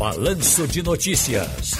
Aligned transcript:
Balanço 0.00 0.66
de 0.66 0.82
Notícias. 0.82 1.72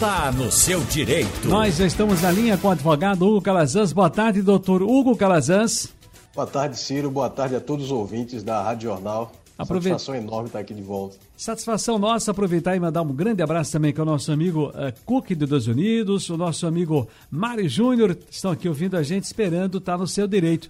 Tá 0.00 0.32
no 0.32 0.50
seu 0.50 0.80
direito. 0.86 1.46
Nós 1.46 1.76
já 1.76 1.86
estamos 1.86 2.20
na 2.20 2.32
linha 2.32 2.58
com 2.58 2.66
o 2.66 2.70
advogado 2.72 3.24
Hugo 3.24 3.40
Calazans. 3.40 3.92
Boa 3.92 4.10
tarde, 4.10 4.42
doutor 4.42 4.82
Hugo 4.82 5.16
Calazans. 5.16 5.94
Boa 6.34 6.48
tarde, 6.48 6.76
Ciro. 6.76 7.12
Boa 7.12 7.30
tarde 7.30 7.54
a 7.54 7.60
todos 7.60 7.84
os 7.84 7.92
ouvintes 7.92 8.42
da 8.42 8.60
Rádio 8.60 8.90
Jornal. 8.90 9.30
Aproveita... 9.56 10.00
Satisfação 10.00 10.20
enorme 10.20 10.48
estar 10.48 10.58
aqui 10.58 10.74
de 10.74 10.82
volta. 10.82 11.16
Satisfação 11.36 11.96
nossa 11.96 12.32
aproveitar 12.32 12.74
e 12.74 12.80
mandar 12.80 13.02
um 13.02 13.14
grande 13.14 13.40
abraço 13.40 13.70
também 13.70 13.92
com 13.92 14.02
o 14.02 14.04
nosso 14.04 14.32
amigo 14.32 14.70
uh, 14.70 14.92
Cook 15.04 15.30
dos 15.36 15.44
Estados 15.44 15.66
Unidos, 15.68 16.28
o 16.28 16.36
nosso 16.36 16.66
amigo 16.66 17.06
Mário 17.30 17.68
Júnior, 17.68 18.18
estão 18.28 18.50
aqui 18.50 18.68
ouvindo 18.68 18.96
a 18.96 19.04
gente, 19.04 19.22
esperando 19.22 19.78
estar 19.78 19.92
tá 19.92 19.98
no 19.98 20.08
seu 20.08 20.26
direito. 20.26 20.68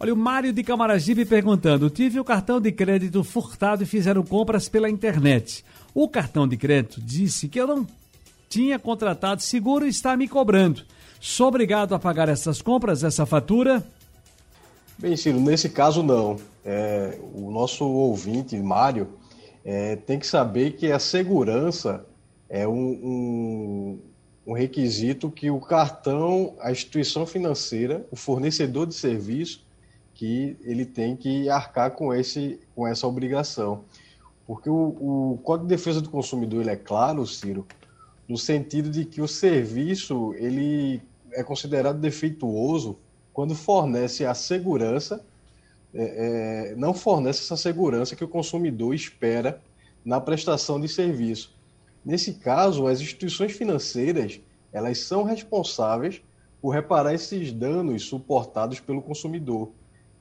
Olha, 0.00 0.12
o 0.12 0.16
Mário 0.16 0.52
de 0.52 0.64
Camaragibe 0.64 1.26
perguntando: 1.26 1.90
tive 1.90 2.18
o 2.18 2.24
cartão 2.24 2.58
de 2.58 2.72
crédito 2.72 3.22
furtado 3.22 3.84
e 3.84 3.86
fizeram 3.86 4.24
compras 4.24 4.68
pela 4.68 4.90
internet. 4.90 5.62
O 5.94 6.08
cartão 6.08 6.46
de 6.46 6.56
crédito 6.56 7.00
disse 7.00 7.48
que 7.48 7.60
eu 7.60 7.66
não 7.66 7.86
tinha 8.48 8.78
contratado 8.78 9.42
seguro 9.42 9.86
e 9.86 9.90
está 9.90 10.16
me 10.16 10.28
cobrando. 10.28 10.82
Sou 11.20 11.48
obrigado 11.48 11.94
a 11.94 11.98
pagar 11.98 12.28
essas 12.28 12.62
compras, 12.62 13.04
essa 13.04 13.26
fatura? 13.26 13.84
Bem, 14.98 15.16
Ciro, 15.16 15.40
nesse 15.40 15.68
caso 15.68 16.02
não. 16.02 16.36
É, 16.64 17.18
o 17.34 17.50
nosso 17.50 17.84
ouvinte, 17.84 18.56
Mário, 18.56 19.08
é, 19.64 19.96
tem 19.96 20.18
que 20.18 20.26
saber 20.26 20.72
que 20.72 20.90
a 20.90 20.98
segurança 20.98 22.04
é 22.48 22.66
um, 22.66 22.72
um, 22.74 24.00
um 24.46 24.52
requisito 24.52 25.30
que 25.30 25.50
o 25.50 25.60
cartão, 25.60 26.54
a 26.60 26.72
instituição 26.72 27.26
financeira, 27.26 28.06
o 28.10 28.16
fornecedor 28.16 28.86
de 28.86 28.94
serviço, 28.94 29.64
que 30.14 30.56
ele 30.62 30.84
tem 30.84 31.16
que 31.16 31.48
arcar 31.48 31.92
com, 31.92 32.12
esse, 32.12 32.60
com 32.74 32.86
essa 32.86 33.06
obrigação. 33.06 33.84
Porque 34.50 34.68
o, 34.68 34.74
o 35.34 35.38
Código 35.44 35.68
de 35.68 35.76
Defesa 35.76 36.00
do 36.00 36.10
Consumidor 36.10 36.62
ele 36.62 36.70
é 36.70 36.76
claro, 36.76 37.24
Ciro, 37.24 37.64
no 38.28 38.36
sentido 38.36 38.90
de 38.90 39.04
que 39.04 39.22
o 39.22 39.28
serviço 39.28 40.34
ele 40.34 41.00
é 41.30 41.44
considerado 41.44 42.00
defeituoso 42.00 42.98
quando 43.32 43.54
fornece 43.54 44.26
a 44.26 44.34
segurança, 44.34 45.24
é, 45.94 46.72
é, 46.72 46.74
não 46.74 46.92
fornece 46.92 47.44
essa 47.44 47.56
segurança 47.56 48.16
que 48.16 48.24
o 48.24 48.28
consumidor 48.28 48.92
espera 48.92 49.62
na 50.04 50.20
prestação 50.20 50.80
de 50.80 50.88
serviço. 50.88 51.54
Nesse 52.04 52.34
caso, 52.34 52.88
as 52.88 53.00
instituições 53.00 53.52
financeiras 53.52 54.40
elas 54.72 54.98
são 54.98 55.22
responsáveis 55.22 56.20
por 56.60 56.70
reparar 56.70 57.14
esses 57.14 57.52
danos 57.52 58.02
suportados 58.02 58.80
pelo 58.80 59.00
consumidor. 59.00 59.70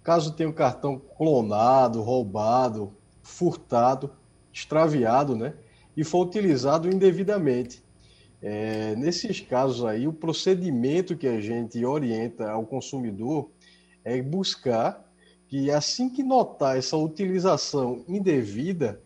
Caso 0.03 0.33
tenha 0.33 0.49
o 0.49 0.53
cartão 0.53 1.01
clonado, 1.17 2.03
roubado, 2.03 2.93
furtado, 3.23 4.18
extraviado, 4.53 5.35
né? 5.35 5.53
E 5.95 6.03
for 6.03 6.25
utilizado 6.25 6.89
indevidamente. 6.89 7.83
É, 8.41 8.95
nesses 8.95 9.41
casos 9.41 9.83
aí, 9.83 10.07
o 10.07 10.13
procedimento 10.13 11.17
que 11.17 11.27
a 11.27 11.41
gente 11.41 11.83
orienta 11.83 12.49
ao 12.49 12.65
consumidor 12.65 13.49
é 14.03 14.21
buscar 14.21 15.05
que 15.47 15.69
assim 15.71 16.09
que 16.09 16.23
notar 16.23 16.77
essa 16.77 16.95
utilização 16.95 18.03
indevida 18.07 19.01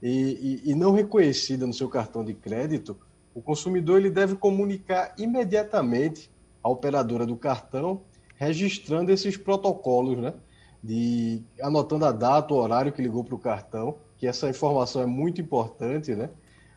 e, 0.00 0.60
e, 0.64 0.70
e 0.70 0.74
não 0.74 0.92
reconhecida 0.92 1.66
no 1.66 1.72
seu 1.72 1.88
cartão 1.88 2.24
de 2.24 2.34
crédito, 2.34 2.96
o 3.34 3.42
consumidor 3.42 3.98
ele 3.98 4.10
deve 4.10 4.36
comunicar 4.36 5.14
imediatamente 5.18 6.30
à 6.62 6.68
operadora 6.68 7.26
do 7.26 7.36
cartão 7.36 8.02
registrando 8.36 9.10
esses 9.10 9.36
protocolos, 9.36 10.18
né? 10.18 10.34
De 10.82 11.42
anotando 11.60 12.04
a 12.04 12.12
data, 12.12 12.54
o 12.54 12.58
horário 12.58 12.92
que 12.92 13.02
ligou 13.02 13.24
para 13.24 13.34
o 13.34 13.38
cartão, 13.38 13.96
que 14.16 14.26
essa 14.26 14.48
informação 14.48 15.02
é 15.02 15.06
muito 15.06 15.40
importante, 15.40 16.14
né? 16.14 16.30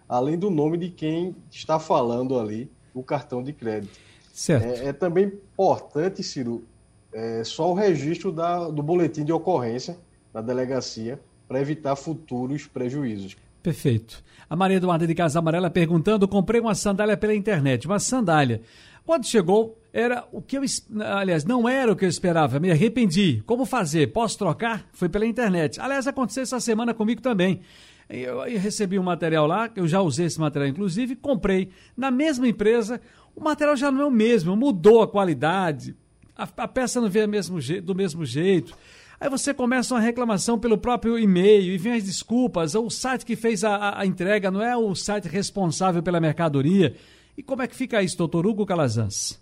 Além 0.08 0.38
do 0.38 0.50
nome 0.50 0.78
de 0.78 0.90
quem 0.90 1.36
está 1.50 1.80
falando 1.80 2.40
ali 2.40 2.72
o 2.94 3.04
cartão 3.04 3.44
de 3.44 3.54
crédito. 3.54 4.00
Certo. 4.34 4.66
É, 4.66 4.88
é 4.88 4.94
também 4.94 5.26
importante, 5.26 6.23
Ciro, 6.23 6.66
é, 7.14 7.44
só 7.44 7.72
o 7.72 7.73
registro 7.73 8.32
da, 8.32 8.70
do 8.70 8.82
boletim 8.82 9.23
de 9.23 9.32
ocorrência 9.32 9.98
da 10.33 10.42
delegacia 10.42 11.20
para 11.48 11.60
evitar 11.60 11.95
futuros 11.95 12.67
prejuízos. 12.67 13.36
Perfeito. 13.61 14.23
A 14.49 14.55
Maria 14.55 14.77
Eduarda 14.77 15.05
de 15.05 15.14
Casa 15.14 15.39
Amarela 15.39 15.70
perguntando: 15.70 16.27
comprei 16.27 16.59
uma 16.59 16.73
sandália 16.73 17.17
pela 17.17 17.36
internet, 17.36 17.86
uma 17.86 17.99
sandália. 17.99 18.61
Quando 19.05 19.25
chegou, 19.25 19.80
era 19.92 20.25
o 20.31 20.42
que 20.42 20.58
eu. 20.58 20.64
Aliás, 21.17 21.43
não 21.43 21.67
era 21.67 21.92
o 21.92 21.95
que 21.95 22.05
eu 22.05 22.09
esperava, 22.09 22.59
me 22.59 22.71
arrependi. 22.71 23.43
Como 23.45 23.65
fazer? 23.65 24.08
Posso 24.08 24.37
trocar? 24.37 24.87
Foi 24.93 25.09
pela 25.09 25.25
internet. 25.25 25.80
Aliás, 25.80 26.08
aconteceu 26.08 26.43
essa 26.43 26.59
semana 26.59 26.93
comigo 26.93 27.21
também. 27.21 27.61
Eu, 28.09 28.43
eu 28.45 28.59
recebi 28.59 28.97
um 28.97 29.03
material 29.03 29.45
lá, 29.45 29.70
eu 29.76 29.87
já 29.87 30.02
usei 30.02 30.26
esse 30.26 30.39
material, 30.39 30.70
inclusive, 30.70 31.15
comprei 31.15 31.70
na 31.95 32.09
mesma 32.09 32.47
empresa. 32.47 32.99
O 33.36 33.43
material 33.43 33.76
já 33.76 33.91
não 33.91 34.02
é 34.02 34.05
o 34.05 34.11
mesmo, 34.11 34.55
mudou 34.55 35.03
a 35.03 35.08
qualidade, 35.08 35.95
a, 36.36 36.47
a 36.58 36.67
peça 36.67 36.99
não 36.99 37.09
veio 37.09 37.27
do 37.83 37.95
mesmo 37.95 38.26
jeito. 38.26 38.76
Aí 39.22 39.30
você 39.30 39.54
começa 39.54 39.94
uma 39.94 40.00
reclamação 40.00 40.58
pelo 40.58 40.78
próprio 40.78 41.20
e-mail 41.20 41.74
e 41.74 41.78
vem 41.78 41.92
as 41.92 42.04
desculpas. 42.04 42.74
O 42.74 42.90
site 42.90 43.26
que 43.26 43.36
fez 43.36 43.66
a, 43.66 44.00
a 44.00 44.06
entrega 44.06 44.50
não 44.50 44.62
é 44.62 44.78
o 44.78 44.96
site 44.96 45.28
responsável 45.28 46.02
pela 46.02 46.22
mercadoria. 46.22 46.96
E 47.38 47.44
como 47.44 47.62
é 47.62 47.68
que 47.68 47.76
fica 47.76 48.02
isso, 48.02 48.18
doutor 48.18 48.48
Hugo 48.48 48.66
Calazans? 48.66 49.38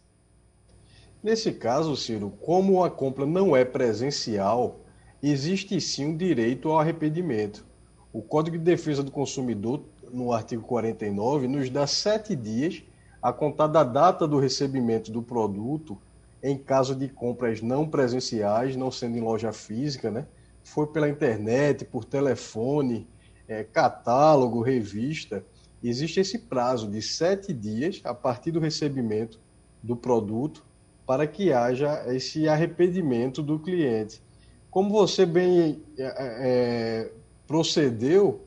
Nesse 1.22 1.52
caso, 1.52 1.96
Ciro, 1.96 2.32
como 2.42 2.84
a 2.84 2.90
compra 2.90 3.28
não 3.28 3.56
é 3.56 3.64
presencial, 3.64 4.80
existe 5.22 5.80
sim 5.80 6.08
um 6.08 6.18
direito 6.18 6.70
ao 6.70 6.80
arrependimento. 6.80 7.64
O 8.12 8.22
Código 8.22 8.58
de 8.58 8.64
Defesa 8.64 9.04
do 9.04 9.12
Consumidor, 9.12 9.84
no 10.12 10.34
artigo 10.34 10.64
49, 10.64 11.48
nos 11.48 11.70
dá 11.70 11.86
sete 11.86 12.36
dias 12.36 12.82
a 13.22 13.32
contar 13.32 13.68
da 13.68 13.84
data 13.84 14.28
do 14.28 14.40
recebimento 14.40 15.12
do 15.12 15.22
produto, 15.22 15.98
em 16.42 16.58
caso 16.58 16.96
de 16.96 17.08
compras 17.08 17.62
não 17.62 17.88
presenciais, 17.88 18.76
não 18.76 18.92
sendo 18.92 19.18
em 19.18 19.22
loja 19.22 19.52
física, 19.52 20.12
né? 20.12 20.28
Foi 20.64 20.88
pela 20.88 21.10
internet, 21.10 21.86
por 21.86 22.04
telefone, 22.06 23.08
é, 23.48 23.64
catálogo, 23.64 24.62
revista 24.62 25.44
existe 25.84 26.20
esse 26.20 26.40
prazo 26.40 26.90
de 26.90 27.02
sete 27.02 27.54
dias 27.54 28.02
a 28.04 28.14
partir 28.14 28.52
do 28.52 28.60
recebimento 28.60 29.40
do 29.82 29.96
produto 29.96 30.66
para 31.06 31.26
que 31.26 31.54
haja 31.54 32.04
esse 32.14 32.48
arrependimento 32.48 33.42
do 33.42 33.60
cliente. 33.60 34.22
Como 34.70 34.90
você 34.90 35.26
bem 35.26 35.82
é, 35.98 36.14
é, 36.20 37.12
procedeu, 37.48 38.46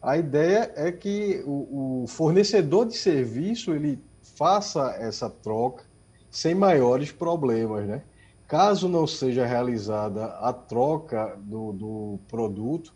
a 0.00 0.16
ideia 0.16 0.72
é 0.74 0.90
que 0.90 1.42
o, 1.44 2.04
o, 2.04 2.06
fornecedor 2.06 2.86
de 2.86 2.96
serviço 2.96 3.74
ele 3.74 4.02
faça 4.22 4.96
essa 4.98 5.28
troca 5.28 5.84
sem 6.30 6.54
maiores 6.54 7.12
problemas, 7.12 7.86
né? 7.86 8.02
Caso 8.46 8.88
não 8.88 9.06
seja 9.06 9.44
realizada 9.44 10.26
a 10.38 10.52
troca 10.52 11.36
do, 11.38 11.72
do 11.72 12.18
produto, 12.28 12.94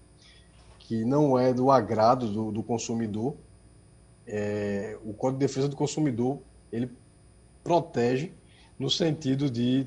que 0.78 1.04
não 1.04 1.38
é 1.38 1.52
do 1.52 1.70
agrado 1.70 2.26
do, 2.28 2.50
do 2.50 2.62
consumidor, 2.62 3.34
é, 4.26 4.96
o 5.04 5.12
Código 5.12 5.38
de 5.38 5.46
Defesa 5.46 5.68
do 5.68 5.76
Consumidor 5.76 6.38
ele 6.72 6.90
protege 7.62 8.32
no 8.78 8.90
sentido 8.90 9.50
de 9.50 9.86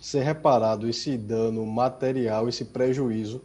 ser 0.00 0.22
reparado 0.22 0.88
esse 0.88 1.16
dano 1.16 1.66
material, 1.66 2.48
esse 2.48 2.64
prejuízo 2.64 3.42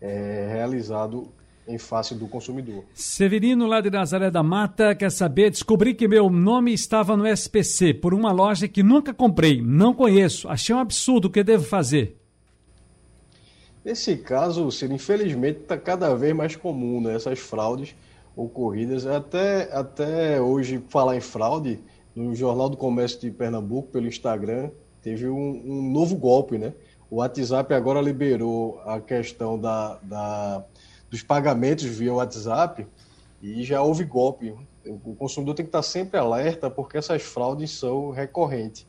é, 0.00 0.48
realizado 0.50 1.32
em 1.66 1.78
face 1.78 2.14
do 2.14 2.28
consumidor. 2.28 2.84
Severino, 2.94 3.66
lá 3.66 3.80
de 3.80 3.90
Nazaré 3.90 4.30
da 4.30 4.42
Mata, 4.42 4.94
quer 4.94 5.10
saber, 5.10 5.50
descobri 5.50 5.94
que 5.94 6.06
meu 6.06 6.30
nome 6.30 6.72
estava 6.72 7.16
no 7.16 7.26
SPC 7.26 7.94
por 7.94 8.14
uma 8.14 8.30
loja 8.32 8.68
que 8.68 8.82
nunca 8.82 9.12
comprei, 9.12 9.60
não 9.60 9.92
conheço, 9.92 10.48
achei 10.48 10.74
um 10.74 10.78
absurdo, 10.78 11.26
o 11.26 11.30
que 11.30 11.42
devo 11.42 11.64
fazer? 11.64 12.16
Nesse 13.84 14.16
caso, 14.16 14.70
Ciro, 14.72 14.94
infelizmente 14.94 15.60
está 15.60 15.78
cada 15.78 16.14
vez 16.14 16.34
mais 16.34 16.56
comum 16.56 17.00
né, 17.00 17.14
essas 17.14 17.38
fraudes 17.38 17.94
ocorridas. 18.34 19.06
Até, 19.06 19.72
até 19.72 20.40
hoje, 20.40 20.82
falar 20.88 21.16
em 21.16 21.20
fraude, 21.20 21.78
no 22.14 22.34
Jornal 22.34 22.68
do 22.68 22.76
Comércio 22.76 23.20
de 23.20 23.30
Pernambuco, 23.30 23.88
pelo 23.92 24.08
Instagram, 24.08 24.70
teve 25.02 25.28
um, 25.28 25.62
um 25.64 25.92
novo 25.92 26.16
golpe, 26.16 26.58
né? 26.58 26.72
O 27.08 27.16
WhatsApp 27.16 27.72
agora 27.72 28.00
liberou 28.00 28.80
a 28.84 29.00
questão 29.00 29.56
da, 29.56 29.98
da, 30.02 30.64
dos 31.16 31.22
pagamentos 31.22 31.84
via 31.84 32.12
WhatsApp 32.12 32.86
e 33.42 33.64
já 33.64 33.80
houve 33.80 34.04
golpe. 34.04 34.54
O 34.84 35.14
consumidor 35.14 35.54
tem 35.54 35.64
que 35.64 35.70
estar 35.70 35.82
sempre 35.82 36.18
alerta 36.18 36.70
porque 36.70 36.98
essas 36.98 37.22
fraudes 37.22 37.70
são 37.70 38.10
recorrentes. 38.10 38.86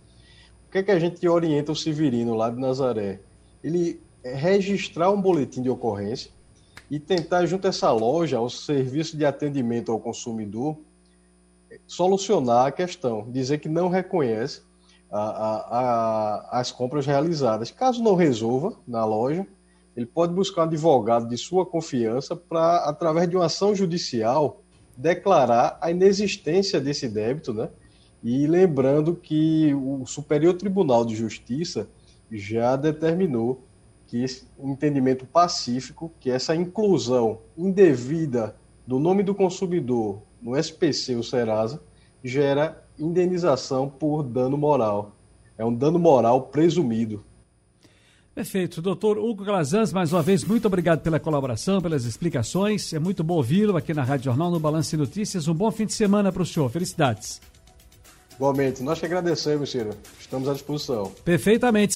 O 0.67 0.71
que 0.71 0.79
é 0.79 0.83
que 0.83 0.91
a 0.91 0.99
gente 0.99 1.25
orienta 1.25 1.71
o 1.71 1.75
Severino 1.75 2.35
lá 2.35 2.49
de 2.49 2.59
Nazaré? 2.59 3.21
Ele 3.63 4.01
registrar 4.21 5.09
um 5.09 5.21
boletim 5.21 5.61
de 5.61 5.69
ocorrência 5.69 6.29
e 6.91 6.99
tentar, 6.99 7.45
junto 7.45 7.65
a 7.65 7.69
essa 7.69 7.91
loja, 7.91 8.37
ao 8.37 8.49
serviço 8.49 9.15
de 9.15 9.25
atendimento 9.25 9.89
ao 9.89 9.99
consumidor, 9.99 10.77
solucionar 11.85 12.65
a 12.65 12.71
questão, 12.71 13.25
dizer 13.31 13.59
que 13.59 13.69
não 13.69 13.87
reconhece 13.87 14.61
a, 15.09 15.19
a, 15.19 15.79
a, 15.79 16.59
as 16.59 16.71
compras 16.73 17.05
realizadas. 17.05 17.71
Caso 17.71 18.03
não 18.03 18.15
resolva 18.15 18.77
na 18.85 19.05
loja, 19.05 19.47
ele 19.97 20.05
pode 20.05 20.31
buscar 20.31 20.61
um 20.61 20.65
advogado 20.65 21.27
de 21.27 21.35
sua 21.35 21.65
confiança 21.65 22.35
para, 22.35 22.87
através 22.87 23.27
de 23.27 23.35
uma 23.35 23.47
ação 23.47 23.73
judicial, 23.73 24.61
declarar 24.95 25.79
a 25.81 25.89
inexistência 25.89 26.79
desse 26.79 27.09
débito, 27.09 27.51
né? 27.51 27.67
E 28.23 28.45
lembrando 28.45 29.15
que 29.15 29.73
o 29.73 30.05
Superior 30.05 30.53
Tribunal 30.53 31.03
de 31.03 31.15
Justiça 31.15 31.89
já 32.31 32.75
determinou 32.75 33.63
que 34.05 34.23
um 34.59 34.73
entendimento 34.73 35.25
pacífico, 35.25 36.11
que 36.19 36.29
essa 36.29 36.55
inclusão 36.55 37.39
indevida 37.57 38.55
do 38.85 38.99
nome 38.99 39.23
do 39.23 39.33
consumidor 39.33 40.21
no 40.39 40.55
SPC 40.55 41.15
ou 41.15 41.23
Serasa 41.23 41.81
gera 42.23 42.85
indenização 42.99 43.89
por 43.89 44.21
dano 44.21 44.57
moral. 44.57 45.15
É 45.57 45.65
um 45.65 45.73
dano 45.73 45.97
moral 45.97 46.43
presumido. 46.43 47.25
Perfeito. 48.37 48.83
Doutor 48.83 49.17
Hugo 49.17 49.43
Glazans, 49.43 49.91
mais 49.91 50.13
uma 50.13 50.21
vez, 50.21 50.43
muito 50.43 50.67
obrigado 50.67 51.01
pela 51.01 51.19
colaboração, 51.19 51.81
pelas 51.81 52.05
explicações. 52.05 52.93
É 52.93 52.99
muito 52.99 53.23
bom 53.23 53.33
ouvi-lo 53.33 53.75
aqui 53.75 53.95
na 53.95 54.03
Rádio 54.03 54.25
Jornal, 54.25 54.51
no 54.51 54.59
Balanço 54.59 54.91
de 54.91 54.97
Notícias. 54.97 55.47
Um 55.47 55.55
bom 55.55 55.71
fim 55.71 55.87
de 55.87 55.93
semana 55.93 56.31
para 56.31 56.43
o 56.43 56.45
senhor. 56.45 56.69
Felicidades. 56.69 57.41
Igualmente. 58.35 58.83
Nós 58.83 58.99
que 58.99 59.07
agradecemos, 59.07 59.71
Ciro. 59.71 59.89
Estamos 60.19 60.47
à 60.47 60.53
disposição. 60.53 61.11
Perfeitamente. 61.25 61.95